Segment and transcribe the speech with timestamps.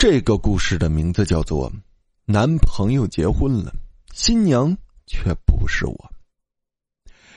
[0.00, 1.70] 这个故事的名字叫做
[2.24, 3.70] 《男朋友结婚了，
[4.14, 4.74] 新娘
[5.06, 6.10] 却不是我》。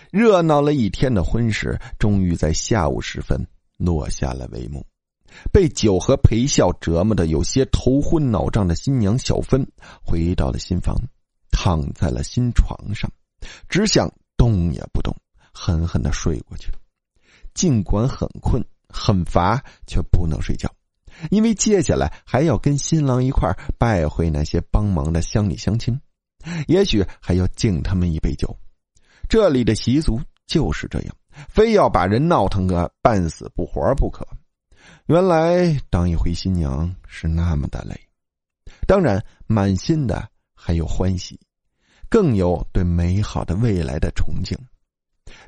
[0.09, 3.45] 热闹了一天的婚事，终于在下午时分
[3.75, 4.87] 落下了帷幕。
[5.51, 9.69] 被酒和陪笑折磨的有些头昏脑胀的新娘小芬，
[10.01, 10.95] 回到了新房，
[11.51, 13.11] 躺在了新床上，
[13.67, 15.13] 只想动也不动，
[15.51, 16.71] 狠狠的睡过去。
[17.53, 20.73] 尽管很困很乏，却不能睡觉，
[21.29, 25.99] 因为接下来还要跟新郎一块拜会那些帮忙的乡里乡亲，
[26.67, 28.57] 也许还要敬他们一杯酒。
[29.29, 31.15] 这里的习俗就是这样，
[31.49, 34.27] 非要把人闹腾个半死不活不可。
[35.05, 37.99] 原来当一回新娘是那么的累，
[38.87, 41.39] 当然满心的还有欢喜，
[42.09, 44.57] 更有对美好的未来的憧憬。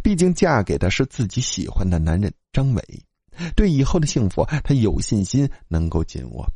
[0.04, 3.04] 毕竟嫁给的是自己喜欢的男人张伟，
[3.56, 6.48] 对以后的幸福他有信心能够紧握。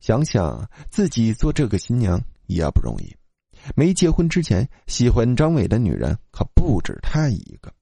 [0.00, 3.16] 想想自己做这个新娘也不容易，
[3.74, 7.72] 没结婚之前喜欢张伟的女人可不止他一个。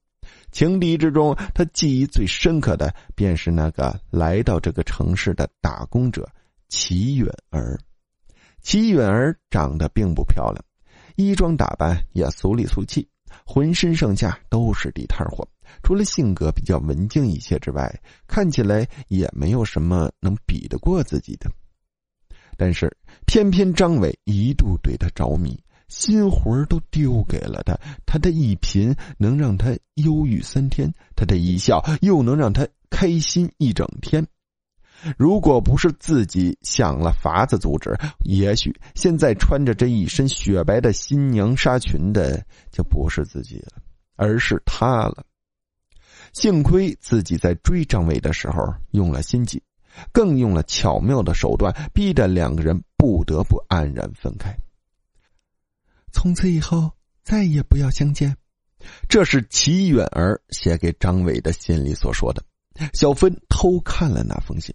[0.51, 6.31] 情敌之中，他记忆最深刻的便是那个来到这个城市的打工者
[6.69, 7.77] 齐远儿。
[8.61, 10.63] 齐远儿长得并不漂亮，
[11.17, 13.09] 衣装打扮也俗里俗气，
[13.45, 15.45] 浑身上下都是地摊货。
[15.81, 21.49] 除了性格比较文静一些之外，看起来也没有什么能比得过自己的。
[22.57, 25.59] 但是，偏偏张伟一度对他着迷。
[25.89, 34.25] 心魂都丢给了他，他的一颦能让他忧郁三天，他的一笑又能让他开心一整天。
[35.17, 43.83] 如果不是自己想了法子阻止，也许现在穿着这一身雪白的新娘纱裙的就不是自己了，
[44.15, 45.23] 而是他了。
[46.33, 49.61] 幸亏自己在追张伟的时候用了心计，
[50.11, 54.55] 更用了巧妙的手段，逼得两个人不得不黯然分开。
[56.11, 56.91] 从此以后
[57.23, 58.35] 再也不要相见，
[59.07, 62.43] 这是齐远儿写给张伟的信里所说的。
[62.93, 64.73] 小芬偷看了那封信，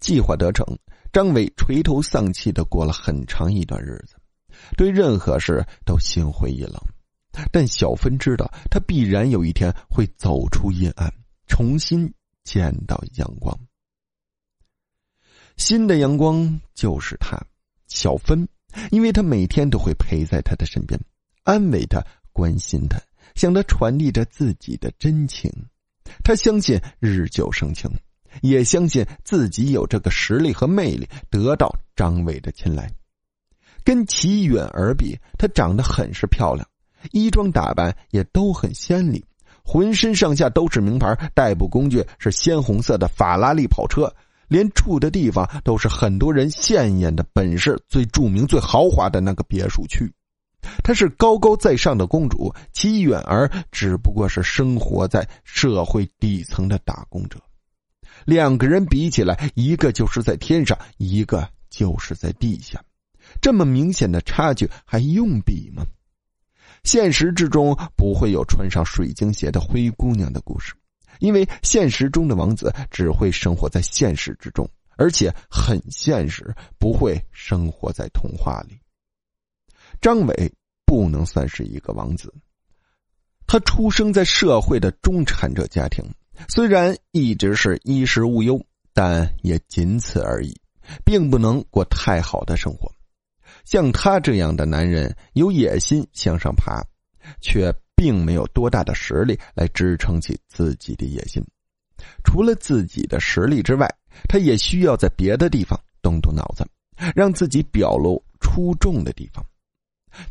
[0.00, 0.64] 计划得逞，
[1.12, 4.14] 张伟垂头丧气的过了很长一段日子，
[4.78, 6.80] 对任何事都心灰意冷。
[7.52, 11.12] 但小芬知道，他必然有一天会走出阴暗，
[11.46, 12.12] 重新
[12.44, 13.58] 见到阳光。
[15.56, 17.40] 新的阳光就是他，
[17.86, 18.48] 小芬。
[18.92, 21.00] 因为他每天都会陪在他的身边，
[21.42, 23.02] 安慰他，关心他，
[23.34, 25.50] 向他传递着自己的真情。
[26.22, 27.90] 他相信日久生情，
[28.42, 32.88] 也相信自己有这个实力和魅力得到张伟的青睐。
[33.82, 36.64] 跟齐远儿比，她长得很是漂亮，
[37.12, 39.24] 衣装打扮也都很鲜丽，
[39.62, 44.12] 浑身上下都是名牌，代步工具是鲜红色的法拉利跑车。
[44.48, 50.12] 连住的地方都是很多人现眼的本市最著名、最豪华的那个别墅区。
[50.82, 57.38] 她是高高在上的公主，其远儿只不过是生活在社会底层的打工者。
[58.24, 62.82] 两个人比起来，一个就是在天上，一个就是在地下。
[63.40, 65.86] 这么明显的差距，还用比吗？
[66.84, 70.74] 现实之中不会有穿上水晶鞋的灰姑娘的故事。
[71.18, 78.78] 因为现实中的王子只会生活在现实之中，而且很现实，不会生活在童话里。
[80.00, 80.50] 张伟
[80.86, 82.32] 不能算是一个王子，
[83.46, 86.02] 他出生在社会的中产者家庭，
[86.48, 88.64] 虽然一直是衣食无忧，
[88.94, 90.58] 但也仅此而已，
[91.04, 92.90] 并不能过太好的生活。
[93.70, 96.82] 像他这样的男人，有野心向上爬，
[97.40, 97.72] 却。
[98.00, 101.44] 并没有多大的实力来支撑起自己的野心，
[102.24, 103.86] 除了自己的实力之外，
[104.26, 106.66] 他也需要在别的地方动动脑子，
[107.14, 109.44] 让自己表露出众的地方，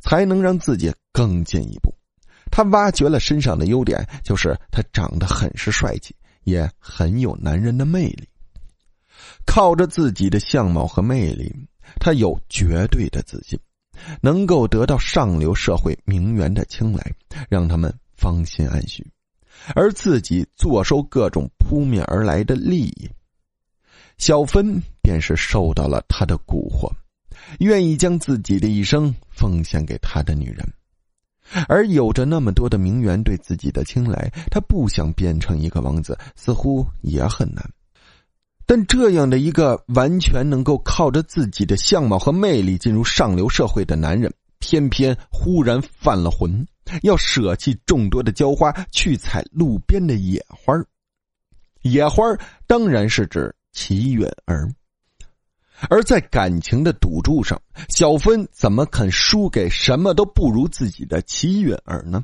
[0.01, 1.93] 才能让自己更进一步。
[2.49, 8.27] 他挖掘了身上的优点，就是他长得很是帅气，也很有男人的魅力。
[9.45, 11.55] 靠着自己的相貌和魅力，
[11.99, 13.59] 他有绝对的自信。
[14.21, 17.13] 能够得到上流社会名媛的青睐，
[17.49, 19.05] 让他们芳心安许，
[19.75, 23.09] 而自己坐收各种扑面而来的利益。
[24.17, 26.89] 小芬便是受到了他的蛊惑，
[27.59, 30.65] 愿意将自己的一生奉献给他的女人，
[31.67, 37.69] 而有着那么多的名媛对自己的青睐，他不想变成一个王子，似乎也很难。
[38.69, 46.67] 但这样的一个完全能够靠着自己的相貌和魅力进入上流社会的男人，偏偏忽然犯了浑，
[47.01, 50.75] 要舍弃众多的娇花，去采路边的野花
[51.81, 52.23] 野花
[52.67, 54.71] 当然是指齐远儿。
[55.89, 62.23] 而在感情的赌注上，小芬怎么肯输给什么都不如自己的齐允儿呢？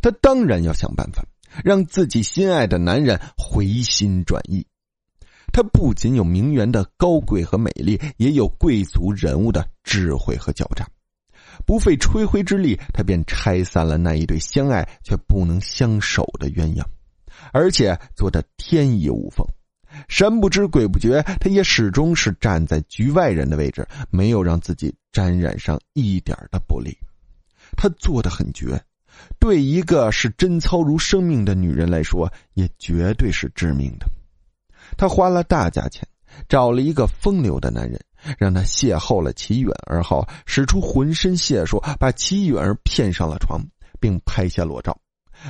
[0.00, 1.22] 她当然要想办法
[1.62, 4.66] 让自己心爱的男人回心转意。
[5.54, 10.84] 他不仅有名媛的高贵和美丽，也有贵族人物的智慧和狡诈。
[11.64, 16.82] 不费吹灰之力，他便拆散了那一对相爱却不能相守的鸳鸯，
[17.52, 19.46] 而且做得天衣无缝。
[20.08, 26.98] 神不知鬼不觉，他也始终是站在局外人的位置，没有让自己沾染上一点的不利。
[27.76, 28.82] 他做的很绝，
[29.38, 34.10] 对一个是贞操如生命的女人来说，也绝对是致命的。
[34.96, 36.06] 他花了大价钱
[36.48, 38.00] 找了一个风流的男人，
[38.38, 43.60] 让他邂逅了齐远儿后，使出浑身解数把齐远儿骗上了床，
[44.00, 44.98] 并拍下裸照，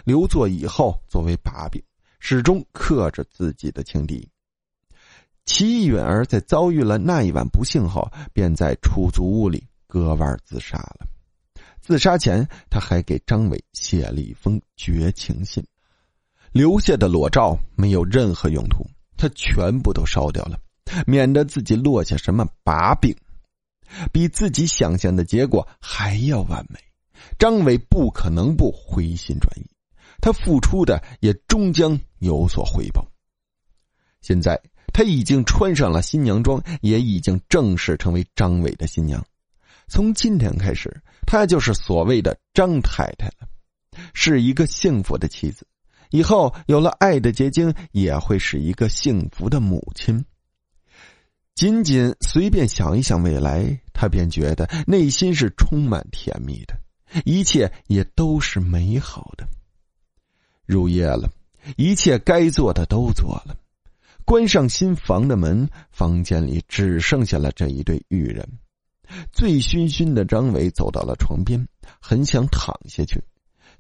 [0.05, 1.82] 留作以后作为把柄，
[2.19, 4.29] 始终克着自己的情敌。
[5.46, 11.06] 齐允儿在遭遇了那一晚不幸后，便在出租屋里割腕自杀了。
[11.81, 15.62] 自杀前，他还给张伟写了一封绝情信，
[16.50, 20.58] 留下的裸照没有任何用途，他全部都烧掉了，
[21.06, 23.16] 免得自己落下什么把柄。
[24.12, 26.78] 比自己想象的结果还要完美，
[27.38, 29.66] 张伟不可能不回心转意，
[30.20, 33.06] 他付出的也终将有所回报。
[34.20, 34.61] 现在。
[34.93, 39.26] 他已经穿上了新娘装，也已经正式成为张伟的新娘。
[39.88, 43.49] 从今天开始，她就是所谓的张太太了，
[44.14, 45.67] 是一个幸福的妻子。
[46.14, 50.25] 以后有了爱的结晶，也会是一个幸福的母亲。
[51.56, 56.76] 仅仅随便想一想未来，他便觉得内心是充满甜蜜的，
[57.25, 59.44] 一切也都是美好的。
[60.66, 61.28] 入夜了，
[61.76, 63.56] 一切该做的都做了。
[64.25, 68.49] 关上新房的门，房间里只剩下了这一对玉人。
[69.32, 71.67] 醉醺醺的张伟走到了床边，
[72.00, 73.20] 很想躺下去，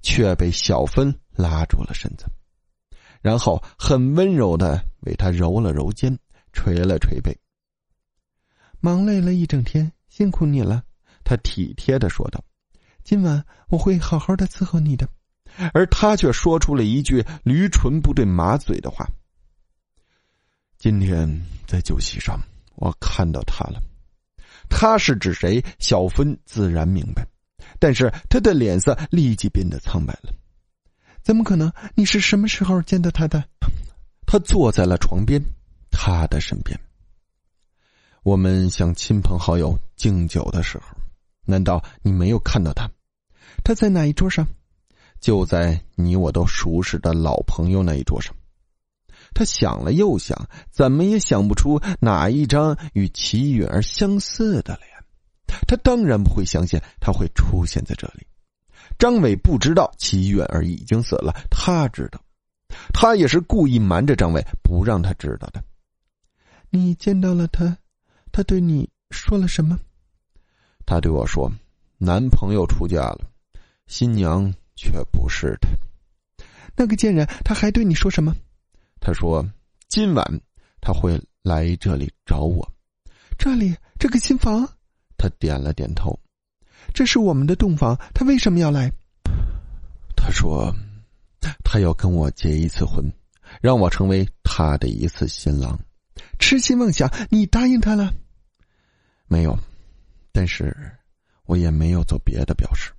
[0.02, 2.26] 却被小芬拉住了身子，
[3.20, 6.18] 然后很温柔的为他揉了揉肩，
[6.52, 7.36] 捶了捶背。
[8.80, 10.82] 忙累了一整天，辛苦你了，
[11.24, 12.42] 他体贴的说道
[13.02, 15.08] ：“今晚我会好好的伺候你的。”
[15.72, 19.08] 而他却说出了一句驴唇不对马嘴的话。
[20.76, 21.28] 今天
[21.64, 22.40] 在酒席上，
[22.74, 23.80] 我看到他了。
[24.68, 25.64] 他是指谁？
[25.78, 27.24] 小芬自然明白，
[27.78, 30.34] 但是他的脸色立即变得苍白了。
[31.24, 31.72] 怎么可能？
[31.94, 33.42] 你是什么时候见到他的？
[34.26, 35.42] 他坐在了床边，
[35.90, 36.78] 他的身边。
[38.22, 40.84] 我们向亲朋好友敬酒的时候，
[41.46, 42.90] 难道你没有看到他？
[43.64, 44.46] 他在哪一桌上？
[45.18, 48.34] 就在你我都熟识的老朋友那一桌上。
[49.32, 54.88] 他想了又想，怎么也想不出哪一张与齐允儿相似的脸。
[55.66, 58.26] 他当然不会相信他会出现在这里。
[58.98, 62.20] 张伟不知道齐允儿已经死了，他知道，
[62.92, 65.62] 他也是故意瞒着张伟，不让他知道的。
[66.70, 67.76] 你见到了他，
[68.32, 69.78] 他对你说了什么？
[70.86, 71.50] 他对我说
[71.98, 73.20] ：“男朋友出嫁了，
[73.86, 75.68] 新娘却不是他。”
[76.76, 78.34] 那个贱人，他还对你说什么？
[79.00, 79.46] 他说
[79.88, 80.40] ：“今晚
[80.80, 82.68] 他会来这里找我。
[83.38, 84.68] 这里这个新房。”
[85.16, 86.18] 他点了点头。
[86.94, 88.00] 这是我们的洞房。
[88.14, 88.90] 他为什么要来？
[90.16, 90.74] 他说
[91.62, 93.04] ：“他要跟我结一次婚，
[93.60, 95.78] 让我成为他的一次新郎。”
[96.40, 97.12] 痴心妄想！
[97.28, 98.14] 你答应他了？
[99.26, 99.58] 没有，
[100.32, 100.74] 但是
[101.44, 102.92] 我也没有做别的表示。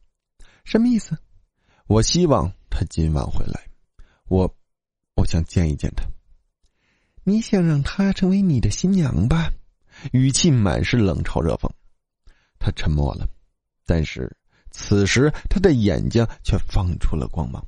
[0.64, 1.18] 什么意思？
[1.88, 3.68] 我希望他今晚回来。
[4.28, 4.56] 我。
[5.18, 6.04] 我想见一见他。
[7.24, 9.50] 你想让她成为你的新娘吧？
[10.12, 11.72] 语气满是冷嘲热讽。
[12.60, 13.26] 他沉默了，
[13.86, 14.36] 但是
[14.72, 17.66] 此时他的眼睛却放出了光芒，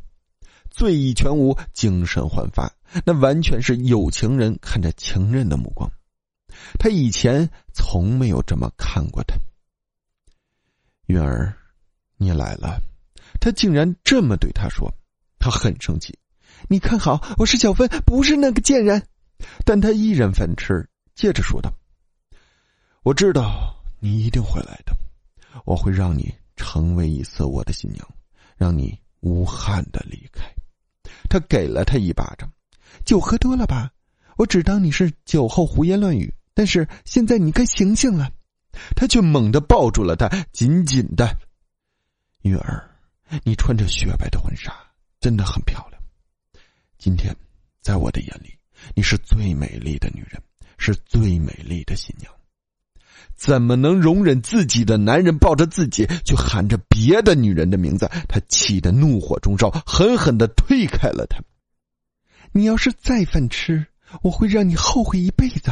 [0.69, 2.71] 醉意全无，精神焕发，
[3.05, 5.89] 那完全是有情人看着情人的目光。
[6.79, 9.35] 他以前从没有这么看过他。
[11.05, 11.55] 云儿，
[12.17, 12.81] 你来了。
[13.39, 14.91] 他竟然这么对他说，
[15.39, 16.17] 他很生气。
[16.67, 19.07] 你看好，我是小芬，不是那个贱人。
[19.63, 21.71] 但他依然反吃，接着说道
[23.03, 24.97] ：“我知道你一定会来的，
[25.65, 28.07] 我会让你成为一次我的新娘，
[28.55, 30.43] 让你无憾的离开。”
[31.29, 32.51] 他给了他一巴掌
[33.05, 33.91] ：“酒喝多了吧？
[34.37, 38.31] 我只当你是酒后胡言乱语，但是现在你该醒醒了。”
[38.95, 41.35] 他却猛地抱住了他，紧紧的。
[42.43, 42.87] 玉儿，
[43.43, 44.71] 你穿着雪白的婚纱，
[45.19, 45.99] 真的很漂亮。
[46.99, 47.35] 今天，
[47.81, 48.55] 在我的眼里，
[48.93, 50.39] 你是最美丽的女人，
[50.77, 52.31] 是最美丽的新娘。
[53.37, 58.09] 怎么能容忍自己的男人抱着自己去喊着别的女人的名字？
[58.27, 61.39] 他气得怒火中烧，狠狠的推开了他。
[62.51, 63.85] 你要是再犯痴，
[64.23, 65.71] 我会让你后悔一辈子。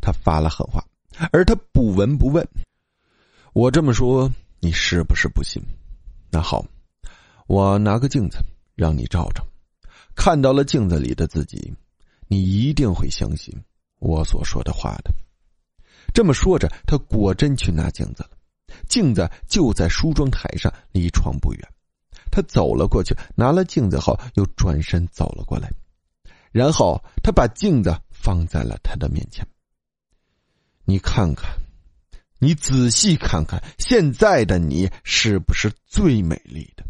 [0.00, 0.84] 他发了狠话，
[1.30, 2.46] 而他不闻不问。
[3.52, 5.62] 我这么说，你是不是不信？
[6.30, 6.64] 那好，
[7.46, 8.38] 我拿个镜子
[8.74, 9.46] 让你照照，
[10.16, 11.72] 看到了镜子里的自己，
[12.26, 13.54] 你一定会相信
[14.00, 15.14] 我所说的话的。
[16.12, 18.30] 这么说着，他果真去拿镜子了。
[18.88, 21.68] 镜子就在梳妆台上，离床不远。
[22.30, 25.70] 他走了过去，拿了镜子后，又转身走了过来。
[26.52, 29.46] 然后他把镜子放在了他的面前。
[30.84, 31.50] 你看看，
[32.38, 36.84] 你仔细看看，现在的你是不是最美丽的？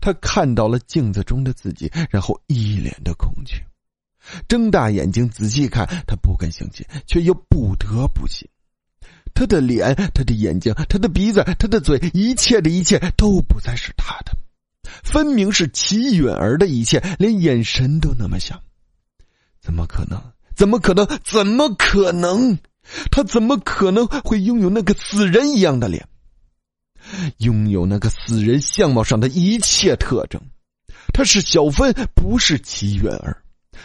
[0.00, 3.62] 他看到了镜子中的自己，然后一脸的恐惧，
[4.48, 8.48] 睁大眼睛仔细看，他不敢相信，却又不得不信。
[9.32, 14.36] 他的脸，他的眼睛，他的鼻子，他的嘴，一切的一切都不再是他的。
[15.02, 18.60] 分明是齐允儿的一切，连眼神都那么像，
[19.60, 20.20] 怎么可能？
[20.54, 21.06] 怎么可能？
[21.24, 22.58] 怎么可能？
[23.10, 26.06] 他怎么可能会拥有那个死人一样的脸？
[27.38, 30.42] 拥有那个死人相貌上的一切特征？
[31.14, 33.39] 他是小芬，不是齐允儿。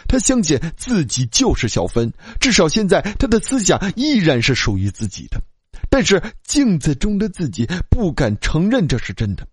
[0.08, 5.40] 他相信自己就是小芬，至少现在他的思想依然是属于自己的。
[5.88, 9.46] 但是镜子中的自己不敢承认这是真的。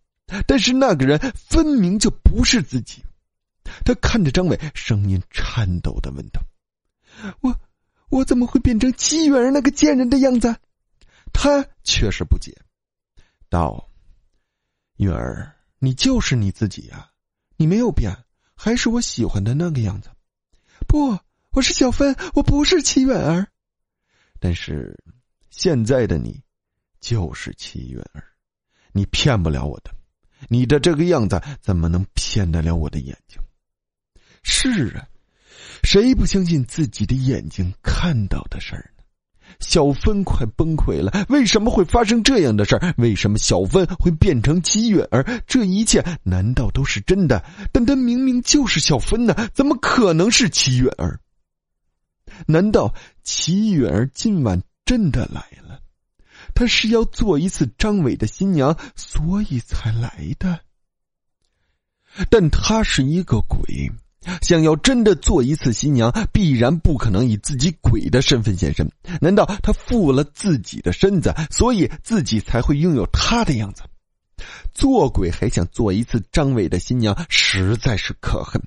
[0.47, 3.03] 但是那个人分明就不是自己，
[3.85, 6.41] 他看着张伟，声音颤抖的问道
[7.41, 7.55] ：“我，
[8.09, 10.55] 我怎么会变成齐远儿那个贱人的样子？”
[11.33, 12.55] 他却是不解，
[13.49, 13.89] 道
[14.97, 17.09] ：“月儿，你就是你自己呀，
[17.57, 18.15] 你没有变，
[18.55, 20.09] 还是我喜欢的那个样子。
[20.93, 21.17] ”“不，
[21.49, 23.47] 我是小芬，我不是齐远儿。
[24.39, 24.95] ”“但是
[25.49, 26.39] 现在的你，
[26.99, 28.23] 就是齐远儿，
[28.91, 29.89] 你骗不了我的。”
[30.49, 33.41] 你的这个样子怎么能骗得了我的眼睛？
[34.43, 35.07] 是啊，
[35.81, 38.92] 谁不相信自己的眼睛看到的事儿？
[39.59, 42.93] 小芬快崩溃了，为什么会发生这样的事儿？
[42.97, 45.23] 为什么小芬会变成齐远儿？
[45.47, 47.43] 这一切难道都是真的？
[47.71, 51.19] 但她明明就是小芬呢，怎么可能是齐远儿？
[52.47, 52.93] 难道
[53.23, 55.79] 齐远儿今晚真的来了？
[56.55, 60.59] 他是要做一次张伟的新娘，所以才来的。
[62.29, 63.91] 但他是一个鬼，
[64.41, 68.89] 想要真的做一次新娘，必然不可能以自己鬼的身份现身。
[69.21, 73.83] 难道他附了自己的身子，所以自己才会拥有他的样子？
[74.73, 78.61] 做鬼还想做一次张伟的新娘，实在是可恨。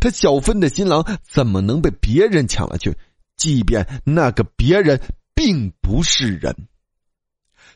[0.00, 2.96] 他小芬的新郎怎么能被别人抢了去？
[3.36, 5.00] 即便那个别人
[5.34, 6.54] 并不是人。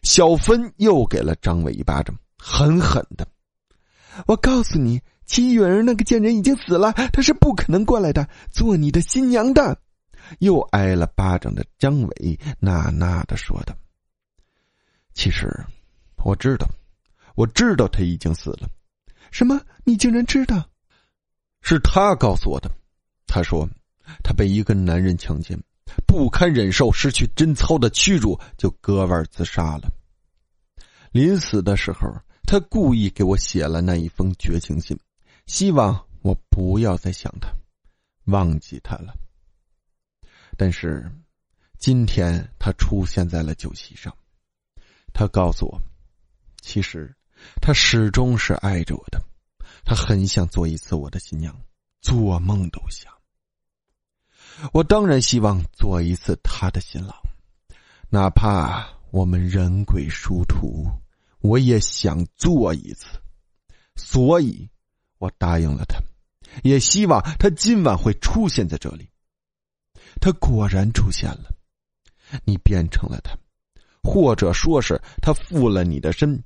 [0.03, 3.27] 小芬又给了张伟一巴掌，狠狠的。
[4.27, 5.01] 我告诉你，
[5.33, 9.81] 齐允儿那个贱人已经死了，她是不可能过来的，做你的新娘的。
[10.41, 13.75] 又挨了巴掌的张伟呐呐的说道
[15.15, 15.49] ：“其实，
[16.23, 16.69] 我知道，
[17.35, 18.69] 我知道他已经死了。
[19.31, 19.59] 什么？
[19.85, 20.69] 你竟然知道？
[21.63, 22.71] 是他告诉我的。
[23.27, 23.67] 他说，
[24.23, 25.59] 他被一个男人强奸。”
[26.07, 29.91] 不堪忍受失去贞操的屈辱，就割腕自杀了。
[31.11, 34.99] 临死的时候，他故意给我写了那一封绝情信，
[35.47, 37.53] 希望我不要再想他，
[38.25, 39.15] 忘记他了。
[40.57, 41.11] 但是，
[41.79, 44.17] 今天他出现在了酒席上，
[45.13, 45.81] 他告诉我，
[46.61, 47.15] 其实
[47.61, 49.21] 他始终是爱着我的，
[49.85, 51.61] 他很想做一次我的新娘，
[52.01, 53.13] 做梦都想。
[54.73, 57.17] 我当然希望做一次他的新郎，
[58.11, 60.87] 哪怕我们人鬼殊途，
[61.41, 63.07] 我也想做一次。
[63.97, 64.69] 所以，
[65.23, 66.03] 我答应了他，
[66.65, 69.09] 也希望他今晚会出现在这里。
[70.21, 71.55] 他果然出现了，
[72.45, 73.39] 你变成了他，
[74.03, 76.43] 或者说是他附了你的身。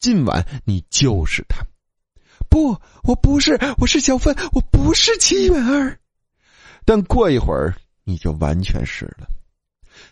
[0.00, 1.64] 今晚你就是他。
[2.50, 6.00] 不，我不是，我是小芬，我不是齐远儿。
[6.84, 9.28] 但过一会儿你就完全是了，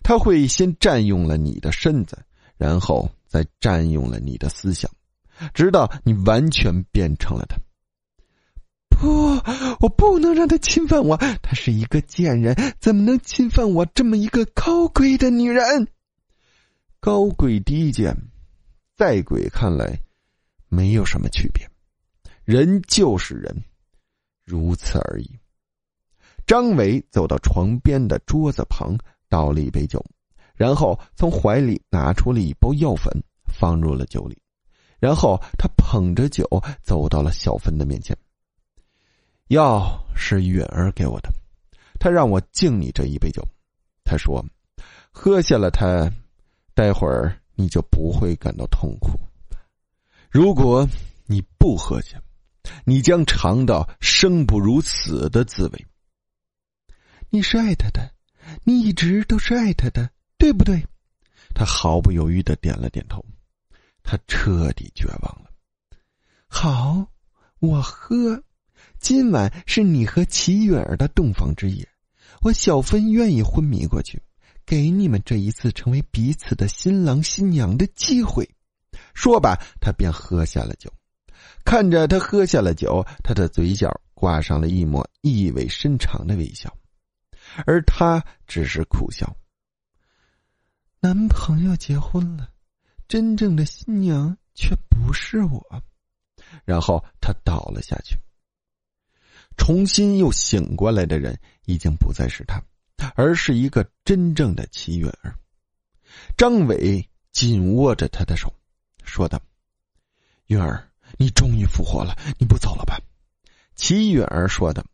[0.04, 2.16] 他会先占用了你的身子，
[2.56, 4.88] 然后再占用了你的思想，
[5.52, 7.56] 直到你完全变成了他。
[9.00, 9.40] 不，
[9.80, 15.88] 我不能让他侵犯我，他是一个贱人，怎么能侵犯我这么一个高贵的女人？
[17.00, 18.16] 高贵低贱，
[18.96, 19.98] 在鬼看来
[20.68, 21.68] 没有什么区别，
[22.44, 23.64] 人就是人，
[24.44, 25.38] 如此而已。
[26.46, 28.96] 张伟走到床边的桌子旁，
[29.28, 30.04] 倒了一杯酒，
[30.54, 33.12] 然后从怀里拿出了一包药粉，
[33.46, 34.38] 放入了酒里，
[34.98, 36.48] 然后他捧着酒
[36.82, 38.16] 走到了小芬的面前。
[39.48, 41.30] 药是允儿给我的，
[42.00, 43.46] 他让我敬你这一杯酒。
[44.02, 44.44] 他说
[45.12, 46.10] ：“喝下了它，
[46.74, 49.20] 待会儿你就不会感到痛苦。
[50.30, 50.88] 如果
[51.26, 52.20] 你不喝下，
[52.84, 55.86] 你将尝到生不如死的滋味。”
[57.30, 58.14] 你是爱他的，
[58.62, 60.86] 你一直都是爱他的，对不对？
[61.54, 63.24] 他毫不犹豫的点了点头。
[64.02, 65.50] 他彻底绝望了。
[66.46, 67.06] 好，
[67.58, 68.42] 我喝。
[69.04, 71.86] 今晚是你和齐允儿的洞房之夜，
[72.40, 74.22] 我小芬愿意昏迷过去，
[74.64, 78.48] 给你们这一次成为彼此的新郎新娘的机会。
[79.12, 80.90] 说罢，他便喝下了酒。
[81.66, 86.74] 看着他喝下了酒，他的嘴角挂上了一抹意味深长的微笑，
[87.66, 89.36] 而他只是苦笑。
[91.00, 92.48] 男朋友结婚了，
[93.06, 95.82] 真正的新娘却不是我。
[96.64, 98.16] 然后他倒了下去。
[99.56, 102.62] 重新又醒过来的人已经不再是他，
[103.14, 105.38] 而是一个真正的齐允儿。
[106.36, 108.52] 张伟紧握着他的手，
[109.04, 109.40] 说道
[110.46, 112.98] ：“允儿，你终于复活了，你不走了吧？”
[113.74, 114.84] 齐允儿说道：“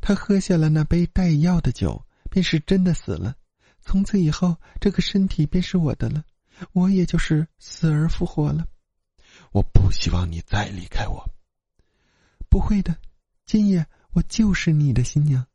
[0.00, 3.34] 他喝下了那杯带药的酒，便是真的死了。
[3.80, 6.24] 从此以后，这个身体便是我的了，
[6.72, 8.66] 我也就是死而复活了。
[9.52, 11.28] 我不希望你再离开我。
[12.48, 12.96] 不会的。”
[13.46, 15.46] 今夜我就是你的新娘，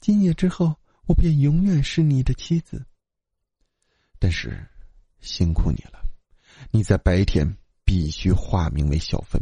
[0.00, 0.74] 今夜之后
[1.06, 2.84] 我便永远是你的妻子。
[4.18, 4.66] 但是，
[5.20, 6.02] 辛苦你了，
[6.72, 9.40] 你在白天必须化名为小芬。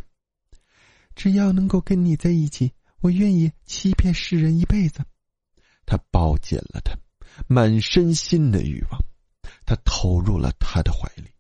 [1.15, 5.03] 只要能够跟你在一起，我愿意欺骗世人一辈子。
[5.87, 6.95] 他抱紧了他，
[7.49, 9.01] 满身心的欲望，
[9.65, 11.31] 他投入了他的怀里，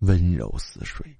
[0.00, 1.16] 温柔似水。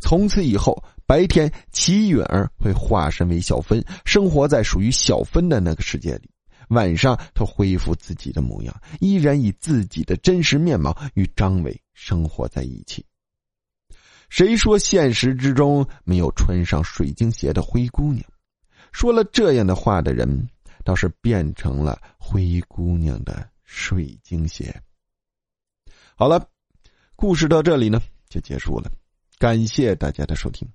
[0.00, 6.28] 从此以后，白天齐允儿会化身为小芬，生活在属于小芬的那个世界里；
[6.68, 13.04] 晚上，她恢复自己的模样，依然以自己的真实面貌与张伟生活在一起。
[14.28, 18.24] 谁说现实之中没有穿上水晶鞋的灰姑娘？
[18.92, 20.48] 说了这样的话的人，
[20.84, 24.74] 倒是变成了灰姑娘的水晶鞋。
[26.14, 26.48] 好了，
[27.16, 28.90] 故事到这里呢就结束了。
[29.40, 30.68] 感谢大家的收听。